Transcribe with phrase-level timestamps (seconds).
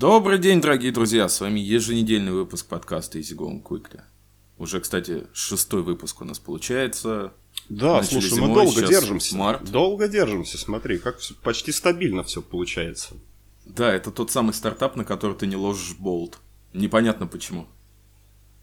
[0.00, 1.28] Добрый день, дорогие друзья!
[1.28, 4.00] С вами еженедельный выпуск подкаста Easy Going Quickly.
[4.56, 7.34] Уже, кстати, шестой выпуск у нас получается.
[7.68, 9.36] Да, Начали слушай, зимой, мы долго держимся.
[9.36, 9.70] март.
[9.70, 13.12] Долго держимся, смотри, как всё- почти стабильно все получается.
[13.66, 16.38] Да, это тот самый стартап, на который ты не ложишь болт.
[16.72, 17.66] Непонятно почему.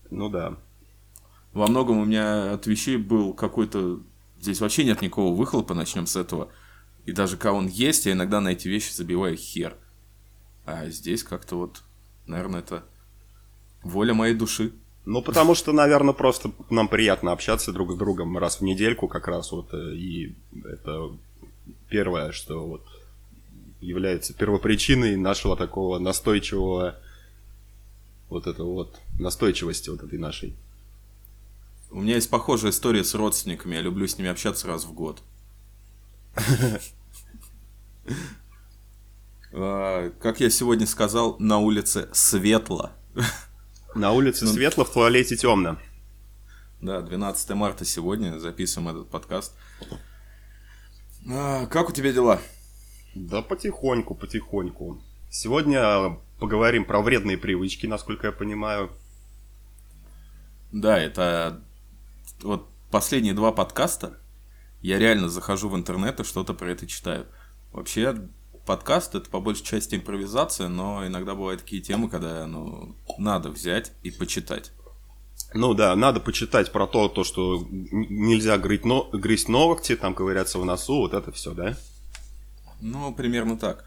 [0.10, 0.58] Ну да.
[1.54, 4.00] Во многом у меня от вещей был какой-то...
[4.40, 6.50] Здесь вообще нет никакого выхлопа, начнем с этого.
[7.06, 9.78] И даже когда он есть, я иногда на эти вещи забиваю хер.
[10.68, 11.82] А здесь как-то вот,
[12.26, 12.84] наверное, это
[13.84, 14.74] воля моей души.
[15.06, 19.30] Ну, потому что, наверное, просто нам приятно общаться друг с другом раз в недельку как
[19.30, 19.74] раз вот.
[19.74, 20.36] э, И
[20.66, 21.12] это
[21.88, 22.86] первое, что вот
[23.80, 27.00] является первопричиной нашего такого настойчивого
[28.28, 30.54] вот этого вот настойчивости вот этой нашей.
[31.92, 33.76] У меня есть похожая история с родственниками.
[33.76, 35.22] Я люблю с ними общаться раз в год.
[39.60, 42.92] А, Как я сегодня сказал, на улице светло.
[43.96, 45.78] На улице Ну- светло, в туалете темно.
[46.82, 49.56] Да, 12 марта сегодня записываем этот подкаст.
[51.32, 52.40] А, Как у тебя дела?
[53.16, 55.02] Да потихоньку, потихоньку.
[55.32, 58.92] Сегодня поговорим про вредные привычки, насколько я понимаю.
[60.72, 61.64] Да, это
[62.44, 64.20] вот последние два подкаста.
[64.82, 67.26] Я реально захожу в интернет и что-то про это читаю.
[67.72, 68.16] Вообще,
[68.68, 73.94] подкаст это по большей части импровизация, но иногда бывают такие темы, когда ну, надо взять
[74.04, 74.72] и почитать.
[75.54, 79.10] Ну да, надо почитать про то, то что нельзя грызть, но...
[79.12, 81.78] грызть ногти, там ковыряться в носу, вот это все, да?
[82.82, 83.86] Ну, примерно так.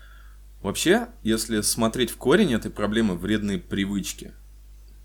[0.62, 4.33] Вообще, если смотреть в корень этой проблемы вредные привычки.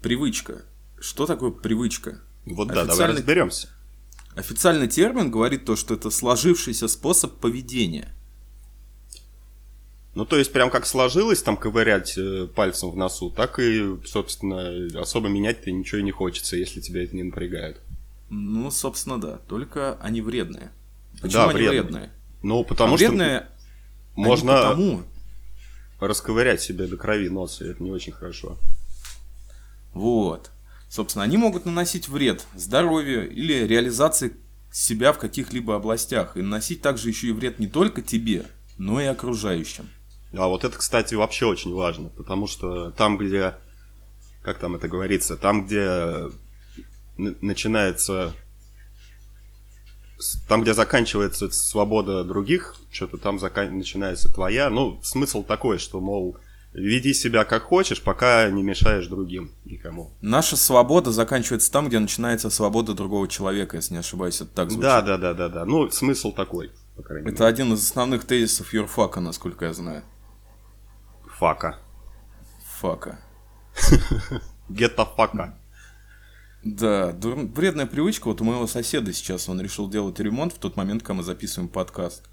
[0.02, 0.64] Привычка.
[1.00, 2.22] Что такое привычка?
[2.46, 3.70] Вот да, давай Официальный- разберемся.
[4.36, 8.14] Официальный термин говорит то, что это сложившийся способ поведения.
[10.16, 15.02] Ну, то есть, прям как сложилось там ковырять э, пальцем в носу, так и, собственно,
[15.02, 17.82] особо менять-то ничего и не хочется, если тебя это не напрягает.
[18.30, 19.40] Ну, собственно, да.
[19.50, 20.72] Только они вредные.
[21.22, 21.82] Почему Да, они вредные.
[21.82, 22.10] вредные?
[22.44, 23.48] Ну, потому А что вредные
[24.16, 25.04] можно потому,
[26.00, 28.58] расковырять себе до крови нос, и это не очень хорошо.
[29.94, 30.50] Вот.
[30.90, 34.34] Собственно, они могут наносить вред здоровью или реализации
[34.72, 36.38] себя в каких-либо областях.
[36.38, 38.46] И наносить также еще и вред не только тебе,
[38.78, 39.90] но и окружающим.
[40.38, 43.56] А вот это, кстати, вообще очень важно, потому что там, где,
[44.42, 46.30] как там это говорится, там, где
[47.18, 48.34] начинается,
[50.48, 54.70] там, где заканчивается свобода других, что-то там закан- начинается твоя.
[54.70, 56.38] Ну, смысл такой, что, мол,
[56.74, 60.12] веди себя как хочешь, пока не мешаешь другим никому.
[60.22, 64.84] Наша свобода заканчивается там, где начинается свобода другого человека, если не ошибаюсь, это так звучит.
[64.84, 65.66] Да, да, да, да, да.
[65.66, 70.04] Ну, смысл такой, по крайней Это один из основных тезисов юрфака, насколько я знаю.
[71.40, 71.80] Фака.
[72.80, 73.20] Фака.
[74.70, 75.58] Гетто фака.
[76.64, 78.28] Да, вредная привычка.
[78.28, 81.70] Вот у моего соседа сейчас он решил делать ремонт в тот момент, когда мы записываем
[81.70, 82.24] подкаст.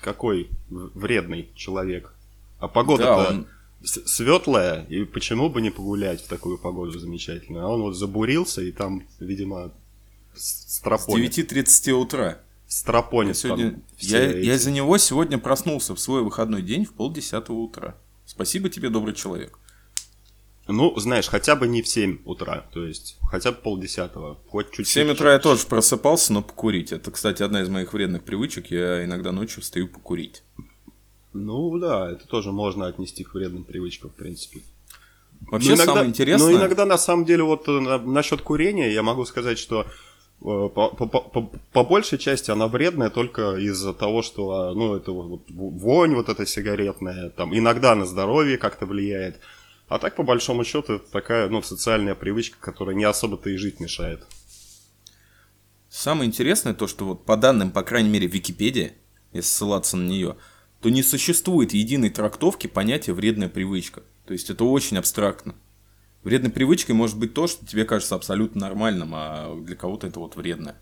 [0.00, 2.14] Какой вредный человек.
[2.58, 3.46] А Да, погода-то он-
[3.82, 7.64] с- светлая, и почему бы не погулять в такую погоду замечательную?
[7.64, 9.72] А он вот забурился, и там, видимо,
[10.34, 11.32] с- С стропонит.
[11.32, 12.26] 9.30 утра.
[12.26, 16.84] Я, Стропонит сегодня, там все я, я из-за него сегодня проснулся в свой выходной день
[16.84, 17.96] в полдесятого утра.
[18.34, 19.58] Спасибо тебе, добрый человек.
[20.66, 24.86] Ну, знаешь, хотя бы не в 7 утра, то есть хотя бы полдесятого, хоть чуть-чуть.
[24.88, 26.90] В 7 утра я тоже просыпался, но покурить.
[26.90, 28.70] Это, кстати, одна из моих вредных привычек.
[28.70, 30.42] Я иногда ночью встаю покурить.
[31.34, 34.62] Ну да, это тоже можно отнести к вредным привычкам, в принципе.
[35.50, 36.52] Вообще, Ну, иногда- самое интересное...
[36.52, 39.86] Ну, иногда, на самом деле, вот э, на- насчет курения, я могу сказать, что
[40.44, 45.44] по, по- по- по большей части она вредная только из-за того, что, ну, это вот
[45.48, 49.40] вонь вот эта сигаретная, там, иногда на здоровье как-то влияет.
[49.88, 53.80] А так, по большому счету, это такая, ну, социальная привычка, которая не особо-то и жить
[53.80, 54.26] мешает.
[55.88, 58.92] Самое интересное то, что вот по данным, по крайней мере, Википедии,
[59.32, 60.36] если ссылаться на нее,
[60.82, 64.02] то не существует единой трактовки понятия вредная привычка.
[64.26, 65.54] То есть это очень абстрактно.
[66.24, 70.36] Вредной привычкой может быть то, что тебе кажется абсолютно нормальным, а для кого-то это вот
[70.36, 70.80] вредное.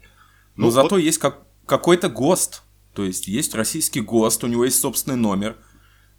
[0.54, 2.62] Но Ну, зато вот- есть как, какой-то ГОСТ.
[2.94, 5.56] То есть есть российский ГОСТ, у него есть собственный номер.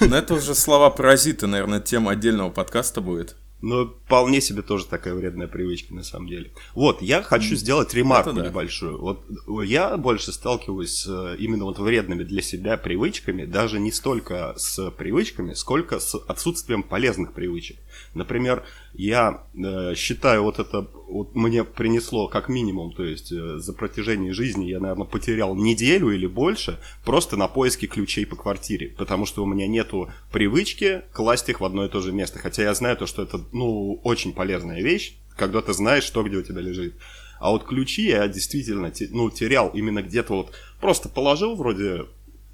[0.00, 3.36] Ну это уже слова паразиты, наверное, тема отдельного подкаста будет.
[3.62, 6.50] Ну, вполне себе тоже такая вредная привычка, на самом деле.
[6.74, 8.46] Вот, я хочу сделать ремарку да.
[8.46, 8.98] небольшую.
[8.98, 9.22] Вот
[9.64, 14.90] я больше сталкиваюсь с э, именно вот вредными для себя привычками, даже не столько с
[14.92, 17.76] привычками, сколько с отсутствием полезных привычек.
[18.14, 23.72] Например, я э, считаю вот это вот мне принесло как минимум, то есть э, за
[23.72, 29.26] протяжении жизни я, наверное, потерял неделю или больше просто на поиске ключей по квартире, потому
[29.26, 32.74] что у меня нету привычки класть их в одно и то же место, хотя я
[32.74, 36.60] знаю то, что это, ну, очень полезная вещь, когда ты знаешь, что где у тебя
[36.60, 36.94] лежит.
[37.38, 42.06] А вот ключи я действительно, ну, терял именно где-то вот, просто положил вроде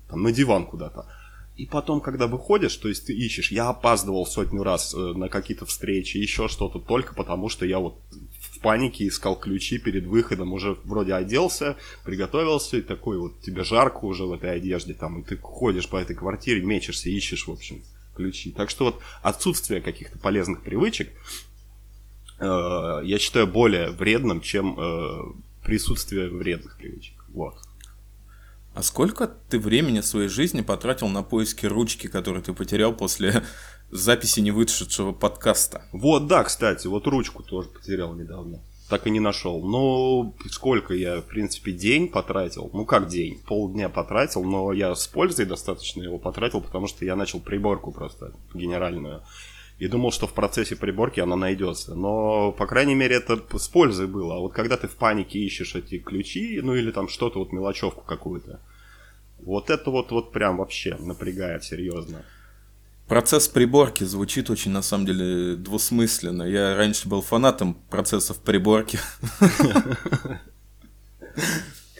[0.09, 1.07] там, на диван куда-то,
[1.57, 5.65] и потом, когда выходишь, то есть ты ищешь, я опаздывал сотню раз э, на какие-то
[5.65, 7.99] встречи, еще что-то, только потому что я вот
[8.41, 14.05] в панике искал ключи перед выходом, уже вроде оделся, приготовился, и такой вот тебе жарко
[14.05, 17.83] уже в этой одежде, там, и ты ходишь по этой квартире, мечешься, ищешь, в общем,
[18.15, 18.51] ключи.
[18.53, 21.11] Так что вот отсутствие каких-то полезных привычек
[22.39, 25.23] э, я считаю более вредным, чем э,
[25.65, 27.25] присутствие вредных привычек.
[27.29, 27.55] Вот.
[28.77, 33.43] А сколько ты времени своей жизни потратил на поиски ручки, которую ты потерял после
[33.91, 35.87] записи не вышедшего подкаста?
[35.93, 38.61] Вот, да, кстати, вот ручку тоже потерял недавно.
[38.91, 39.67] Так и не нашел.
[39.67, 42.69] Но сколько я, в принципе, день потратил?
[42.75, 43.41] Ну, как день?
[43.47, 48.35] Полдня потратил, но я с пользой достаточно его потратил, потому что я начал приборку просто
[48.53, 49.23] генеральную
[49.79, 51.95] и думал, что в процессе приборки она найдется.
[51.95, 54.37] Но, по крайней мере, это с пользой было.
[54.37, 58.03] А вот когда ты в панике ищешь эти ключи, ну или там что-то, вот мелочевку
[58.03, 58.61] какую-то,
[59.39, 62.25] вот это вот, вот прям вообще напрягает серьезно.
[63.07, 66.43] Процесс приборки звучит очень, на самом деле, двусмысленно.
[66.43, 68.99] Я раньше был фанатом процессов приборки.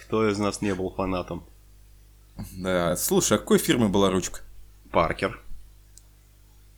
[0.07, 1.45] Кто из нас не был фанатом?
[2.57, 4.41] Да, слушай, а какой фирмы была ручка?
[4.91, 5.41] Паркер.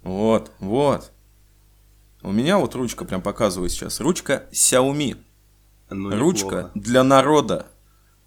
[0.03, 1.13] Вот, вот.
[2.23, 4.01] У меня вот ручка прям показываю сейчас.
[4.01, 5.17] Ручка Xiaomi.
[5.91, 7.67] Ну, ручка для народа.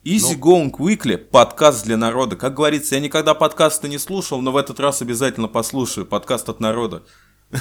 [0.04, 0.72] Easy ну...
[0.72, 2.36] Going Weekly, подкаст для народа.
[2.36, 6.06] Как говорится, я никогда подкасты не слушал, но в этот раз обязательно послушаю.
[6.08, 7.04] Подкаст от народа.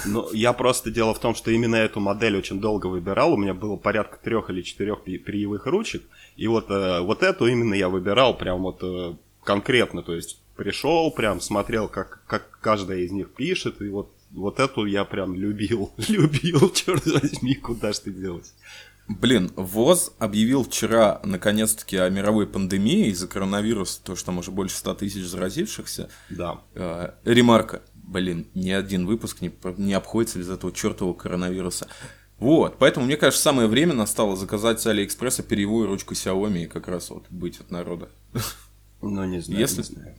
[0.06, 3.34] Ну, я просто дело в том, что именно эту модель очень долго выбирал.
[3.34, 6.02] У меня было порядка трех или четырех перьевых ручек.
[6.36, 10.02] И вот, э, вот эту именно я выбирал прям вот э, конкретно.
[10.02, 14.84] То есть пришел, прям смотрел, как, как каждая из них пишет, и вот, вот эту
[14.84, 18.52] я прям любил, любил, черт возьми, куда ж ты делать.
[19.08, 24.76] Блин, ВОЗ объявил вчера, наконец-таки, о мировой пандемии из-за коронавируса, то, что там уже больше
[24.76, 26.10] 100 тысяч заразившихся.
[26.28, 26.60] Да.
[26.74, 27.80] Э, ремарка.
[27.94, 31.88] Блин, ни один выпуск не, не обходится без этого чертового коронавируса.
[32.38, 36.86] Вот, поэтому мне кажется, самое время настало заказать с Алиэкспресса перьевую ручку Xiaomi и как
[36.86, 38.10] раз вот быть от народа.
[39.00, 39.78] Ну, не знаю, Если...
[39.78, 40.16] не знаю.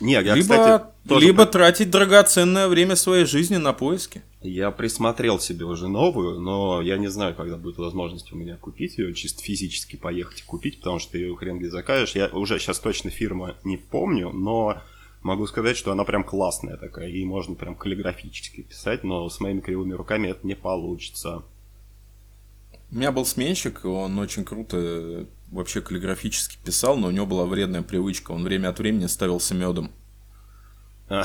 [0.00, 1.26] Не, я, либо, кстати, тоже...
[1.26, 4.22] либо тратить драгоценное время своей жизни на поиски.
[4.40, 8.98] Я присмотрел себе уже новую, но я не знаю, когда будет возможность у меня купить
[8.98, 12.14] ее, чисто физически поехать и купить, потому что ты ее хрен где закажешь.
[12.14, 14.80] Я уже сейчас точно фирма не помню, но
[15.22, 19.60] могу сказать, что она прям классная такая, и можно прям каллиграфически писать, но с моими
[19.60, 21.42] кривыми руками это не получится.
[22.90, 27.82] У меня был сменщик, он очень круто вообще каллиграфически писал, но у него была вредная
[27.82, 28.32] привычка.
[28.32, 29.90] Он время от времени ставился медом.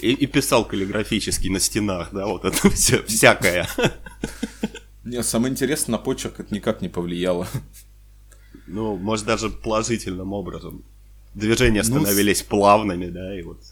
[0.00, 3.66] И, и писал каллиграфически на стенах, да, вот это все, всякое.
[5.04, 7.48] Не, самое интересное, на почерк это никак не повлияло.
[8.70, 10.84] Ну, может, даже положительным образом.
[11.34, 13.62] Движения ну, становились ну, плавными, да, и вот...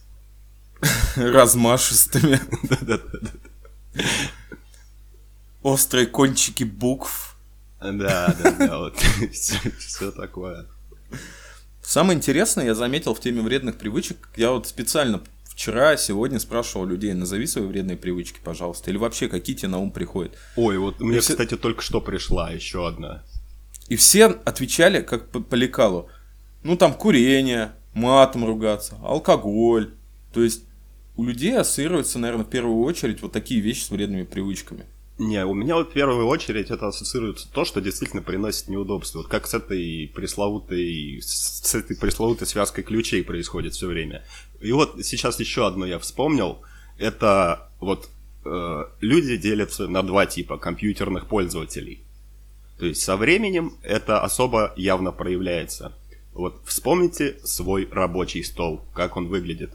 [1.16, 2.40] Размашистыми.
[5.66, 7.36] Острые кончики букв.
[7.80, 8.96] Да, да, да, вот
[9.32, 10.66] все, такое.
[11.82, 17.12] Самое интересное, я заметил в теме вредных привычек, я вот специально вчера, сегодня спрашивал людей,
[17.14, 20.38] назови свои вредные привычки, пожалуйста, или вообще какие тебе на ум приходят.
[20.54, 21.32] Ой, вот мне, все...
[21.32, 23.24] кстати, только что пришла еще одна.
[23.88, 26.08] И все отвечали как по, по лекалу.
[26.62, 29.94] Ну, там курение, матом ругаться, алкоголь.
[30.32, 30.62] То есть
[31.16, 34.86] у людей ассоциируется, наверное, в первую очередь вот такие вещи с вредными привычками.
[35.18, 39.18] Не, у меня вот в первую очередь это ассоциируется то, что действительно приносит неудобства.
[39.18, 44.24] Вот как с этой пресловутой, с этой пресловутой связкой ключей происходит все время.
[44.60, 46.58] И вот сейчас еще одно я вспомнил.
[46.98, 48.10] Это вот
[48.44, 52.04] э, люди делятся на два типа компьютерных пользователей.
[52.78, 55.94] То есть со временем это особо явно проявляется.
[56.34, 59.70] Вот вспомните свой рабочий стол, как он выглядит.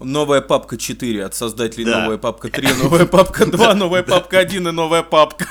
[0.00, 2.02] Новая папка 4 от создателей да.
[2.02, 5.46] новая папка 3, новая папка 2, новая папка 1 и новая папка.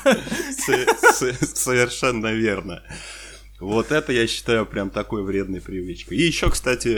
[1.53, 2.83] Совершенно верно.
[3.60, 6.17] Вот это я считаю прям такой вредной привычкой.
[6.17, 6.98] И еще, кстати,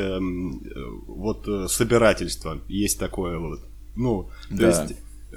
[1.08, 3.60] вот э, собирательство есть такое вот.
[3.96, 4.68] Ну, то да.
[4.68, 4.98] есть
[5.34, 5.36] э,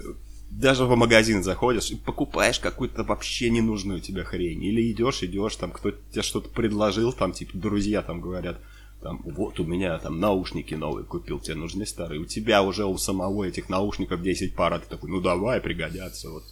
[0.51, 4.63] даже в магазин заходишь и покупаешь какую-то вообще ненужную тебе хрень.
[4.63, 8.61] Или идешь, идешь, там кто-то тебе что-то предложил, там типа друзья там говорят,
[9.07, 12.21] там, вот у меня там наушники новые купил, тебе нужны старые.
[12.21, 16.29] У тебя уже у самого этих наушников 10 пар, а ты такой, ну давай, пригодятся.
[16.31, 16.43] Вот.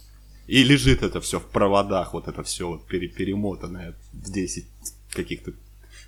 [0.47, 4.65] И лежит это все в проводах, вот это все вот пере перемотанное в 10
[5.09, 5.51] каких-то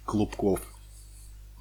[0.05, 0.61] клубков.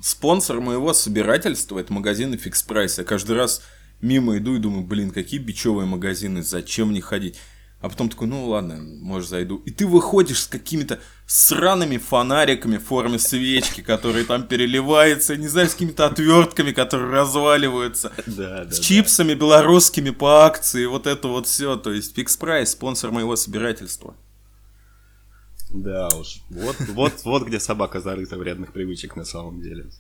[0.01, 2.95] Спонсор моего собирательства это магазин Fix Price.
[2.99, 3.63] Я каждый раз
[4.01, 7.39] мимо иду и думаю, блин, какие бичевые магазины, зачем мне ходить?
[7.81, 9.57] А потом такой, ну ладно, может зайду.
[9.67, 15.69] И ты выходишь с какими-то сраными фонариками в форме свечки, которые там переливаются, не знаю,
[15.69, 18.13] с какими-то отвертками, которые разваливаются.
[18.27, 19.41] Да, да, с чипсами да.
[19.41, 21.77] белорусскими по акции, вот это вот все.
[21.77, 24.17] То есть Fix Price, спонсор моего собирательства.
[25.71, 29.91] Да уж, вот, вот, вот где собака зарыта вредных привычек на самом деле.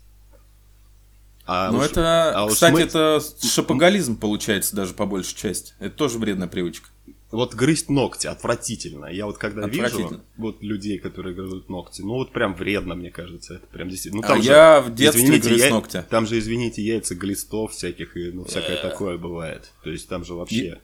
[1.45, 2.81] А ну уж, это, а кстати, мы...
[2.81, 5.75] это шапоголизм получается даже по большей части.
[5.79, 6.89] Это тоже вредная привычка.
[7.33, 9.07] Вот грызть ногти отвратительно.
[9.07, 13.55] Я вот когда вижу вот людей, которые грызут ногти, ну вот прям вредно, мне кажется.
[13.55, 14.23] Это прям действительно.
[14.23, 15.71] Ну, там а же, я в детстве извините, грыз я...
[15.71, 16.05] ногти.
[16.09, 19.73] Там же, извините, яйца глистов всяких и ну всякое такое бывает.
[19.83, 20.81] То есть там же вообще.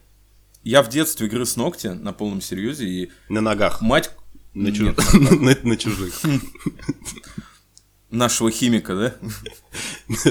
[0.65, 3.11] Я в детстве грыз ногти на полном серьезе и.
[3.29, 3.81] На ногах.
[3.81, 4.11] Мать.
[4.55, 4.95] На, чуж...
[5.63, 6.21] на чужих.
[8.11, 9.15] Нашего химика, да?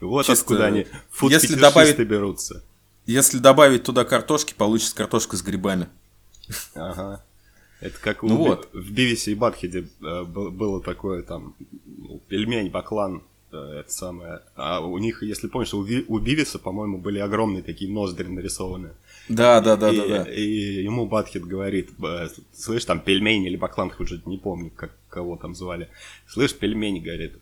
[0.00, 0.86] Вот откуда они
[1.28, 2.64] Если добавить берутся.
[3.06, 5.88] Если добавить туда картошки, получится картошка с грибами.
[6.74, 7.22] Ага.
[7.80, 8.68] Это как ну в, вот.
[8.72, 14.40] в Бивисе и Батхеде э, было такое там ну, пельмень, баклан, э, это самое.
[14.54, 18.90] А у них, если помнишь, у, Ви, у Бивиса, по-моему, были огромные такие ноздри нарисованы.
[19.28, 20.30] Да, да, да, и, да, да.
[20.30, 21.90] И ему Батхед говорит,
[22.52, 25.88] слышь, там пельмень или баклан, уже не помню, как кого там звали.
[26.28, 27.32] Слышь, пельмень, говорит,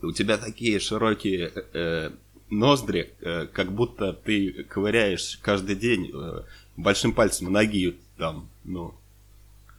[0.00, 2.10] у тебя такие широкие э,
[2.52, 6.42] ноздри, э, как будто ты ковыряешь каждый день э,
[6.76, 8.94] большим пальцем ноги там, ну,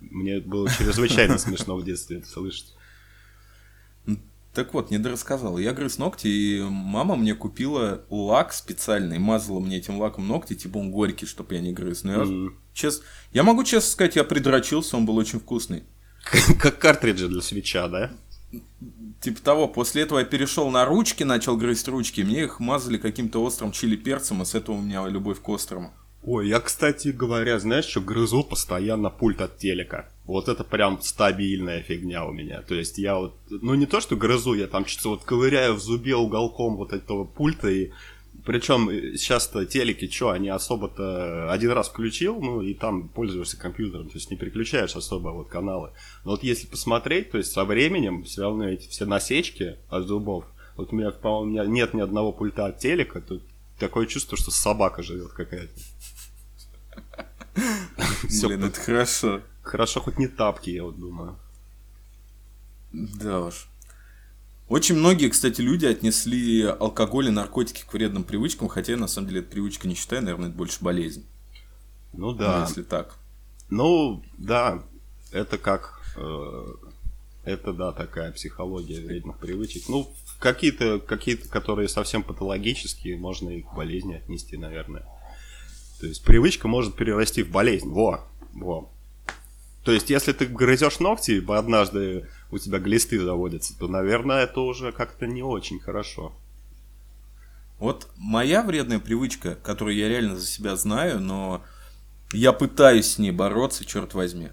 [0.01, 2.73] мне было чрезвычайно смешно в детстве это слышать.
[4.53, 5.57] Так вот, не дорассказал.
[5.57, 10.77] Я грыз ногти, и мама мне купила лак специальный, мазала мне этим лаком ногти, типа
[10.77, 12.03] он горький, чтобы я не грыз.
[12.03, 12.53] Но я, mm.
[12.73, 13.03] чест...
[13.31, 15.83] я могу честно сказать, я придрочился, он был очень вкусный.
[16.59, 18.11] Как картриджи для свеча, да?
[19.21, 23.41] Типа того, после этого я перешел на ручки, начал грызть ручки, мне их мазали каким-то
[23.41, 25.93] острым чили перцем, и с этого у меня любовь к острому.
[26.25, 30.09] Ой, я, кстати говоря, знаешь, что грызу постоянно пульт от телека.
[30.25, 32.61] Вот это прям стабильная фигня у меня.
[32.61, 35.81] То есть я вот, ну не то, что грызу, я там что-то вот ковыряю в
[35.81, 37.91] зубе уголком вот этого пульта и
[38.45, 44.09] причем э, сейчас-то телеки, что, они особо-то один раз включил, ну и там пользуешься компьютером,
[44.09, 45.91] то есть не переключаешь особо вот каналы.
[46.25, 50.45] Но вот если посмотреть, то есть со временем все равно эти все насечки от зубов,
[50.75, 53.43] вот у меня, по-моему, у меня нет ни одного пульта от телека, тут
[53.79, 55.73] такое чувство, что собака живет какая-то.
[58.47, 59.41] Блин, это хорошо.
[59.61, 61.37] Хорошо, хоть не тапки, я вот думаю.
[62.91, 63.67] Да уж.
[64.73, 69.27] Очень многие, кстати, люди отнесли алкоголь и наркотики к вредным привычкам, хотя я на самом
[69.27, 71.27] деле эту привычку не считаю, наверное, это больше болезнь.
[72.11, 72.57] Ну да.
[72.57, 73.19] Ну, если так.
[73.69, 74.83] Ну, да,
[75.31, 76.01] это как...
[76.17, 76.73] Э,
[77.43, 79.87] это, да, такая психология вредных привычек.
[79.89, 85.05] Ну, какие-то, какие-то, которые совсем патологические, можно и к болезни отнести, наверное.
[85.99, 87.89] То есть привычка может перерасти в болезнь.
[87.91, 88.21] Во,
[88.55, 88.89] во.
[89.83, 94.91] То есть, если ты грызешь ногти, однажды у тебя глисты заводятся, то, наверное, это уже
[94.91, 96.33] как-то не очень хорошо.
[97.79, 101.63] Вот моя вредная привычка, которую я реально за себя знаю, но
[102.31, 104.49] я пытаюсь с ней бороться, черт возьми.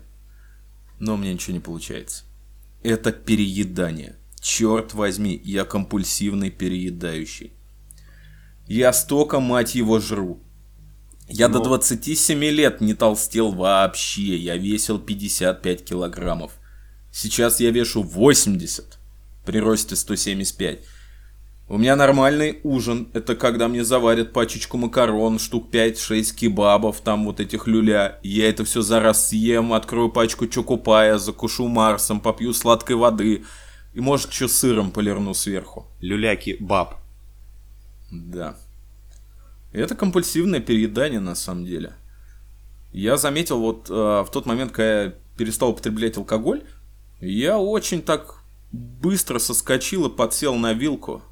[0.98, 2.24] Но у меня ничего не получается.
[2.82, 4.16] Это переедание.
[4.40, 7.52] Черт возьми, я компульсивный переедающий.
[8.66, 10.40] Я столько, мать его, жру.
[11.28, 11.58] Я Ну.
[11.58, 14.36] до 27 лет не толстел вообще.
[14.36, 16.59] Я весил 55 килограммов.
[17.12, 18.98] Сейчас я вешу 80
[19.44, 20.80] при росте 175.
[21.68, 23.08] У меня нормальный ужин.
[23.12, 28.18] Это когда мне заварят пачечку макарон, штук 5-6 кебабов, там вот этих люля.
[28.24, 33.44] Я это все за раз съем, открою пачку чокупая, закушу Марсом, попью сладкой воды.
[33.94, 35.86] И может еще сыром полирну сверху.
[36.00, 36.96] Люляки баб.
[38.10, 38.56] Да.
[39.72, 41.92] Это компульсивное переедание на самом деле.
[42.92, 46.64] Я заметил вот э, в тот момент, когда я перестал употреблять алкоголь,
[47.20, 51.22] я очень так быстро соскочил и подсел на вилку.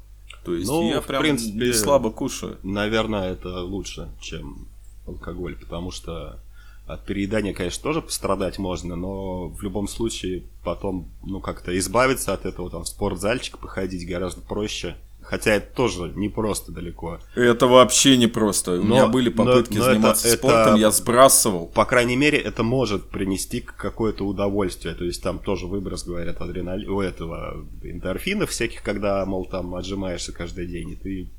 [0.43, 2.57] То есть Ну, я в прям принципе, не слабо кушаю.
[2.63, 4.67] Наверное, это лучше, чем
[5.05, 6.39] алкоголь, потому что
[6.87, 12.45] от переедания, конечно, тоже пострадать можно, но в любом случае потом, ну, как-то избавиться от
[12.45, 14.95] этого, там, в спортзальчик походить гораздо проще.
[15.29, 17.19] Хотя это тоже непросто далеко.
[17.35, 18.71] Это вообще непросто.
[18.71, 21.67] У Но- меня были но- попытки но это- заниматься это- спортом, я сбрасывал.
[21.67, 24.95] По крайней мере, это может принести какое-то удовольствие.
[24.95, 30.31] То есть там тоже выброс, говорят, адреналина, у этого эндорфинов всяких, когда, мол, там отжимаешься
[30.31, 31.29] каждый день, и ты,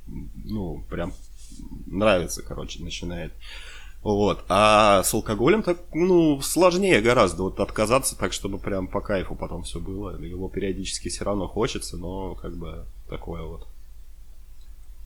[0.45, 1.13] ну, прям
[1.89, 3.33] нравится, короче, начинает.
[4.03, 4.45] Вот.
[4.49, 9.65] А с алкоголем так, ну, сложнее гораздо вот отказаться так, чтобы прям по кайфу потом
[9.65, 10.17] все было.
[10.23, 13.67] Его периодически все равно хочется, но как бы такое вот.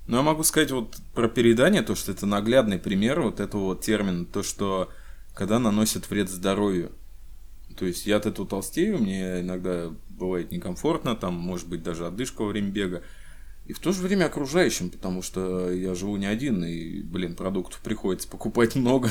[0.06, 3.80] Но я могу сказать вот про переедание, то, что это наглядный пример вот этого вот
[3.80, 4.90] термина, то, что
[5.34, 6.92] когда наносит вред здоровью.
[7.76, 12.42] То есть я от этого толстею, мне иногда бывает некомфортно, там может быть даже отдышка
[12.42, 13.02] во время бега.
[13.66, 17.80] И в то же время окружающим, потому что я живу не один, и, блин, продуктов
[17.80, 19.10] приходится покупать много.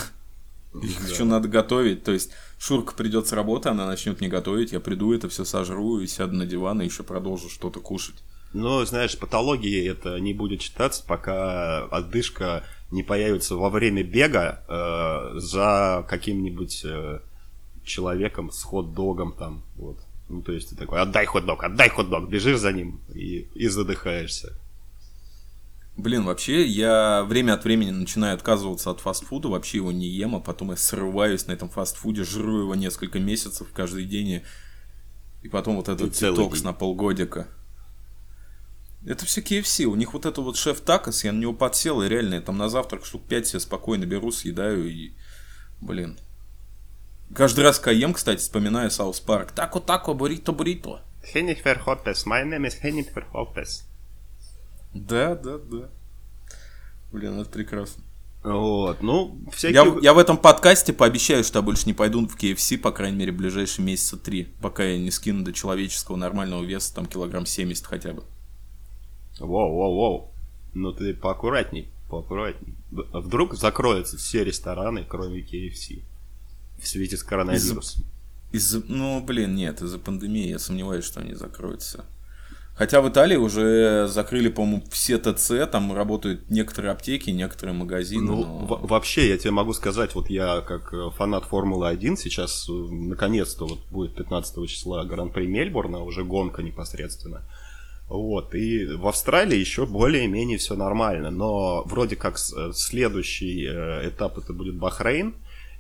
[0.81, 1.09] Их Да.
[1.09, 2.03] еще надо готовить.
[2.03, 5.99] То есть Шурка придет с работы, она начнет не готовить, я приду, это все сожру
[5.99, 8.23] и сяду на диван и еще продолжу что-то кушать.
[8.53, 15.39] Но, знаешь, патологии это не будет считаться, пока отдышка не появится во время бега э,
[15.39, 17.19] за каким-нибудь э,
[17.83, 19.97] человеком с хот-догом там, вот.
[20.29, 24.55] Ну, то есть ты такой, отдай хот-дог, отдай хот-дог, бежишь за ним и, и задыхаешься.
[25.95, 30.39] Блин, вообще, я время от времени начинаю отказываться от фастфуда, вообще его не ем, а
[30.39, 34.43] потом я срываюсь на этом фастфуде, жру его несколько месяцев каждый день, и,
[35.43, 36.65] и потом вот этот детокс день.
[36.65, 37.47] на полгодика.
[39.05, 42.07] Это все KFC, у них вот это вот шеф такос, я на него подсел, и
[42.07, 45.11] реально, я там на завтрак штук 5 себе спокойно беру, съедаю, и,
[45.81, 46.17] блин.
[47.35, 49.51] Каждый раз, когда ем, кстати, вспоминаю South Park.
[49.51, 51.01] Taco-taco, burrito-burrito.
[51.25, 53.85] Hennifer Lopez, my name is Hennifer Lopez.
[54.93, 55.89] Да, да, да.
[57.11, 58.03] Блин, это прекрасно.
[58.43, 59.83] Вот, ну, всякие...
[59.83, 63.17] Я, я в этом подкасте пообещаю, что я больше не пойду в KFC, по крайней
[63.17, 67.45] мере, в ближайшие месяца три, пока я не скину до человеческого нормального веса, там килограмм
[67.45, 68.23] 70 хотя бы.
[69.39, 70.31] Воу, воу, воу.
[70.73, 72.73] Ну ты поаккуратней, поаккуратней.
[73.11, 76.01] А Вдруг закроются все рестораны, кроме KFC.
[76.81, 78.03] В свете с коронавирусом.
[78.51, 82.05] Из-за, ну, блин, нет, из-за пандемии я сомневаюсь, что они закроются.
[82.75, 88.23] Хотя в Италии уже закрыли, по-моему, все ТЦ, там работают некоторые аптеки, некоторые магазины.
[88.25, 92.67] Ну, но- во- вообще, я тебе могу сказать, вот я как э, фанат Формулы-1 сейчас,
[92.69, 97.43] э, наконец-то, вот будет 15 числа Гран-при Мельбурна, уже гонка непосредственно.
[98.09, 104.37] Вот, и в Австралии еще более-менее все нормально, но вроде как э, следующий э, этап
[104.37, 105.33] это будет Бахрейн,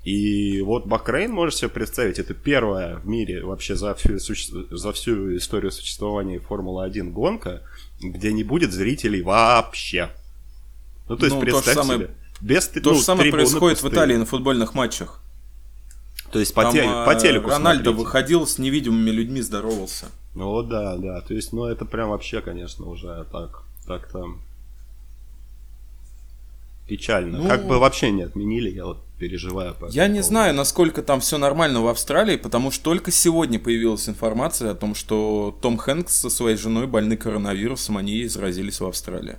[0.03, 5.37] и вот Бахрейн, можешь себе представить, это первая в мире вообще за всю, за всю
[5.37, 7.61] историю существования Формулы-1 гонка,
[8.01, 10.09] где не будет зрителей вообще.
[11.07, 12.09] Ну, то есть, Ну, то представь самое- себе.
[12.41, 13.97] Без, То ну, же самое происходит в пустые.
[13.99, 15.21] Италии на футбольных матчах.
[16.31, 18.03] То есть по, Там, те- по телеку Рональдо смотрите.
[18.03, 20.07] выходил с невидимыми людьми, здоровался.
[20.35, 21.21] Ну да, да.
[21.21, 24.41] То есть, ну это прям вообще, конечно, уже так, так там
[26.87, 27.37] печально.
[27.39, 29.73] Ну, как бы вообще не отменили, я вот переживаю.
[29.73, 30.27] по Я не поводу.
[30.27, 34.95] знаю, насколько там все нормально в Австралии, потому что только сегодня появилась информация о том,
[34.95, 39.37] что Том Хэнкс со своей женой больны коронавирусом, они заразились в Австралии.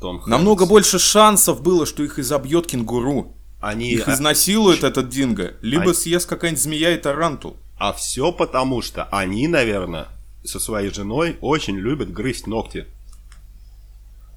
[0.00, 0.30] Том Хэнкс.
[0.30, 3.34] Намного больше шансов было, что их изобьет кенгуру.
[3.60, 7.56] Они, Их а, изнасилует этот динго, либо Они- съест какая-нибудь змея и тарантул.
[7.78, 10.08] А все потому, что они, наверное,
[10.44, 12.86] со своей женой очень любят грызть ногти.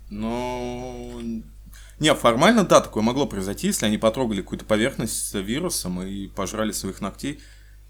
[0.10, 1.20] Но...
[2.00, 6.72] Не, формально, да, такое могло произойти, если они потрогали какую-то поверхность с вирусом и пожрали
[6.72, 7.40] своих ногтей.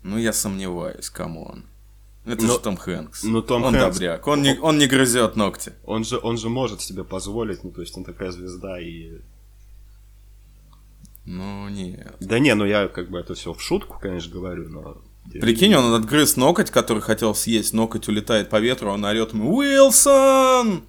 [0.04, 1.64] Но я сомневаюсь, come on.
[2.26, 3.24] Это Но- же Том Хэнкс.
[3.24, 5.74] ну, Том он Хэнкс- добряк, он не, он не грызет ногти.
[5.86, 9.20] Он же, он же может себе позволить, ну то есть он такая звезда и...
[11.26, 12.16] Ну, нет.
[12.20, 14.98] Да не, ну я как бы это все в шутку, конечно, говорю, но
[15.30, 20.84] Прикинь, он отгрыз ноготь, который хотел съесть, ноготь улетает по ветру, он орет ему «Уилсон!»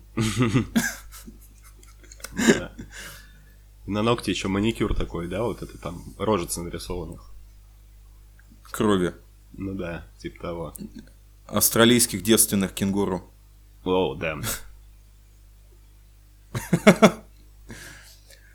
[3.87, 7.31] На ногте еще маникюр такой, да, вот это там рожица нарисованных.
[8.71, 9.15] Крови.
[9.53, 10.75] Ну да, типа того.
[11.47, 13.31] Австралийских девственных кенгуру.
[13.85, 14.39] О, да.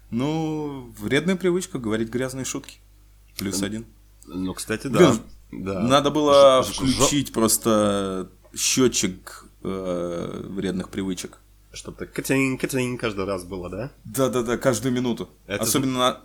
[0.09, 2.79] Ну, вредная привычка говорить грязные шутки.
[3.37, 3.85] Плюс один.
[4.25, 5.11] Ну, кстати, да.
[5.11, 5.79] Блин, да.
[5.79, 11.39] Надо было Ж- ж- включить просто счетчик э, вредных привычек.
[11.73, 13.91] Чтоб так катинь каждый раз было, да?
[14.05, 15.29] Да-да-да, каждую минуту.
[15.45, 16.21] Это Особенно на-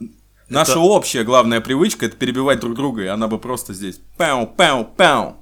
[0.48, 4.84] наша общая главная привычка это перебивать друг друга, и она бы просто здесь пау пау
[4.84, 5.36] пау.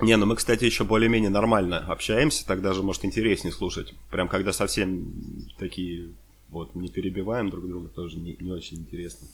[0.00, 3.94] Не, ну мы, кстати, еще более-менее нормально общаемся, так даже, может, интереснее слушать.
[4.10, 5.12] Прям когда совсем
[5.58, 6.08] такие
[6.48, 9.28] вот не перебиваем друг друга, тоже не, не очень интересно.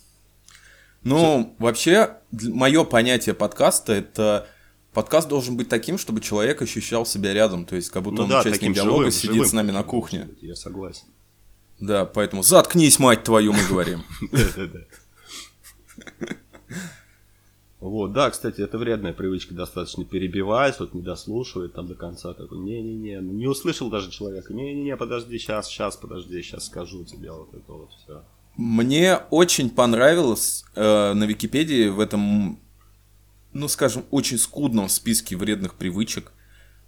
[1.03, 4.47] Ну, вообще, мое понятие подкаста это
[4.93, 8.29] подкаст должен быть таким, чтобы человек ощущал себя рядом, то есть как будто Ну он
[8.29, 10.29] да, участник диалога живым, сидит живым с нами на кухне.
[10.41, 11.05] Я согласен.
[11.79, 14.03] Да, поэтому заткнись, мать твою, мы говорим.
[17.81, 22.59] Вот, да, кстати, это вредная привычка достаточно перебивать, вот не дослушивает там до конца, такой,
[22.59, 27.55] не-не-не, ну, не услышал даже человека, не-не-не, подожди, сейчас, сейчас, подожди, сейчас скажу тебе вот
[27.55, 28.23] это вот все.
[28.57, 32.61] Мне очень понравилось э, на Википедии в этом,
[33.53, 36.33] ну скажем, очень скудном списке вредных привычек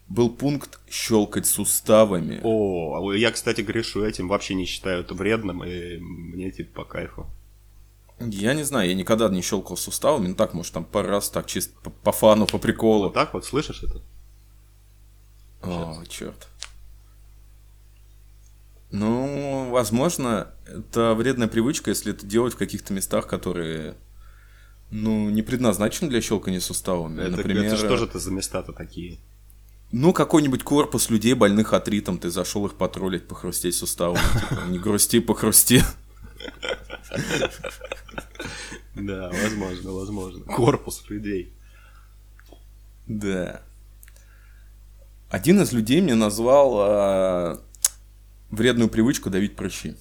[0.09, 2.41] был пункт щелкать суставами.
[2.43, 6.85] О, а я, кстати, грешу этим, вообще не считаю это вредным, и мне типа по
[6.85, 7.27] кайфу.
[8.21, 11.47] Я не знаю, я никогда не щелкал суставами, ну так, может, там пару раз так,
[11.47, 13.05] чисто по, по фану, по приколу.
[13.05, 14.03] Вот так вот, слышишь это?
[15.63, 16.49] О, черт.
[18.93, 23.95] Ну, возможно, это вредная привычка, если это делать в каких-то местах, которые,
[24.91, 27.23] ну, не предназначены для щелкания суставами.
[27.23, 29.19] Это, Например, это что же это за места-то такие?
[29.93, 34.19] ну, какой-нибудь корпус людей, больных артритом, ты зашел их потроллить, похрустеть суставами.
[34.49, 35.83] типа, не грусти, похрусти.
[38.95, 40.45] Да, возможно, возможно.
[40.45, 41.53] Корпус людей.
[43.07, 43.63] Да.
[45.29, 47.61] Один из людей мне назвал а,
[48.53, 49.97] вредную привычку давить прыщи.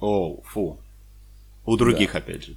[0.00, 0.78] О, фу.
[1.64, 2.56] У других, опять же.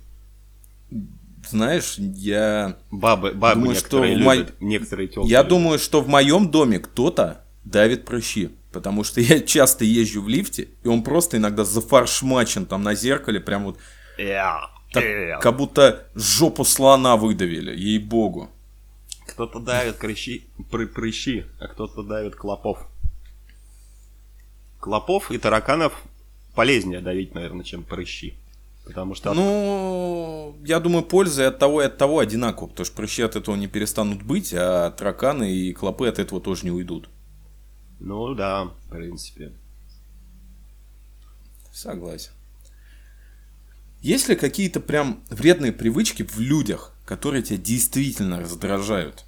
[1.47, 5.49] Знаешь, я Бабы, бабы Думаю, некоторые что в мо- любят, некоторые тёлки Я любят.
[5.49, 8.49] думаю, что в моем доме кто-то давит прыщи.
[8.71, 13.39] Потому что я часто езжу в лифте, и он просто иногда зафаршмачен там на зеркале,
[13.39, 13.77] прям вот
[14.17, 14.59] Я,
[14.91, 15.37] так, я.
[15.37, 18.49] как будто жопу слона выдавили, ей-богу.
[19.27, 22.79] Кто-то давит крыщи, пры- прыщи, а кто-то давит клопов.
[24.79, 26.03] Клопов и тараканов
[26.53, 28.35] полезнее давить, наверное, чем прыщи.
[28.85, 29.33] Потому что...
[29.33, 33.35] Ну, я думаю, польза и от того, и от того одинаково, потому что прыщи от
[33.35, 37.09] этого не перестанут быть, а тараканы и клопы от этого тоже не уйдут.
[37.99, 39.53] Ну да, в принципе.
[41.71, 42.31] Согласен.
[44.01, 49.25] Есть ли какие-то прям вредные привычки в людях, которые тебя действительно раздражают?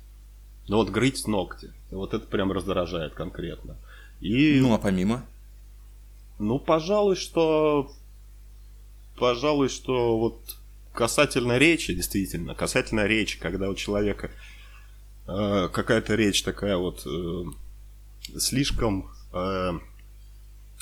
[0.68, 1.74] Ну вот грызть ногти.
[1.90, 3.76] Вот это прям раздражает конкретно.
[4.20, 5.26] И, Ну, а помимо?
[6.40, 7.92] Ну, пожалуй, что...
[9.18, 10.58] Пожалуй, что вот
[10.94, 14.30] касательно речи, действительно, касательно речи, когда у человека
[15.28, 17.44] э, какая-то речь такая вот э,
[18.38, 19.80] слишком э,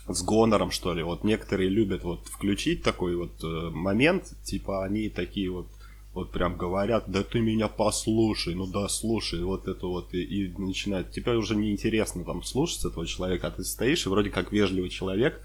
[0.07, 1.03] с гонором, что ли.
[1.03, 5.67] Вот некоторые любят вот включить такой вот э, момент, типа они такие вот
[6.15, 10.47] вот прям говорят, да ты меня послушай, ну да, слушай, вот это вот, и, и
[10.57, 14.89] начинает, тебе уже неинтересно там слушать этого человека, а ты стоишь и вроде как вежливый
[14.89, 15.41] человек,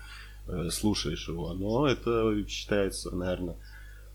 [0.47, 3.57] э, слушаешь его, но это считается, наверное,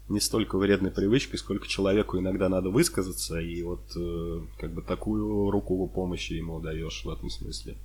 [0.08, 5.52] не столько вредной привычкой, сколько человеку иногда надо высказаться, и вот э, как бы такую
[5.52, 7.76] руку помощи ему даешь в этом смысле.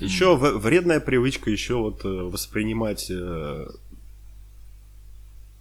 [0.00, 3.66] Еще в- вредная привычка еще вот э, воспринимать, э,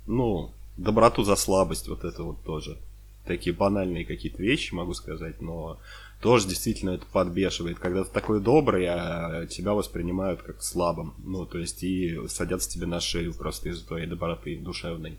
[0.06, 2.78] ну, доброту за слабость, вот это вот тоже.
[3.26, 5.78] Такие банальные какие-то вещи, могу сказать, но
[6.22, 7.78] тоже действительно это подбешивает.
[7.78, 11.14] Когда ты такой добрый, а тебя воспринимают как слабым.
[11.24, 15.18] Ну, то есть и садятся тебе на шею просто из-за твоей доброты душевной.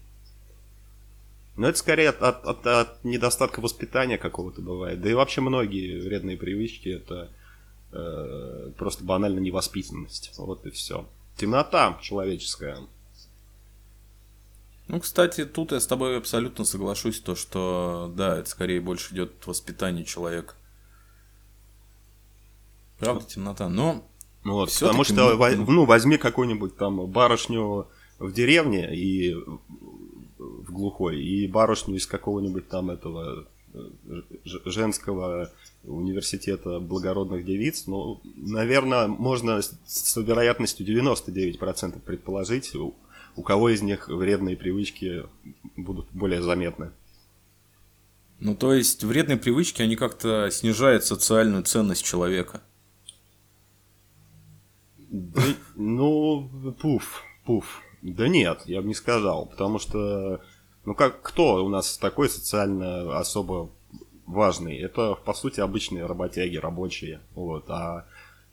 [1.57, 5.01] Но это скорее от, от- от- от недостатка воспитания какого-то бывает.
[5.01, 7.29] Да и вообще многие вредные привычки это
[7.93, 10.33] э, просто банально невоспитанность.
[10.39, 11.05] Вот и все.
[11.37, 12.79] Темнота человеческая.
[14.89, 19.33] Ну, кстати, тут я с тобой абсолютно соглашусь, то, что, да, это скорее больше идет
[19.41, 20.55] от воспитания человека.
[22.99, 23.69] Правда, темнота.
[23.69, 24.05] Но
[24.45, 27.87] Ну Вот, потому что, мы- ну, возьми какую-нибудь там барышню
[28.19, 29.35] в деревне и
[30.39, 33.47] в глухой, и барышню из какого-нибудь там этого
[34.45, 35.53] женского
[35.85, 42.75] университета благородных девиц, ну, наверное, можно с вероятностью 99% предположить,
[43.39, 45.25] у, кого из них вредные привычки
[45.77, 46.91] будут более заметны.
[48.41, 52.61] Ну, то есть вредные привычки, они как-то снижают социальную ценность человека.
[54.99, 55.43] Да,
[55.77, 57.83] ну, пуф, пуф.
[58.03, 60.41] Да нет, я бы не сказал, потому что,
[60.85, 63.71] ну как, кто у нас такой социально особо
[64.27, 64.79] важный?
[64.79, 68.07] Это, по сути, обычные работяги, рабочие, вот, а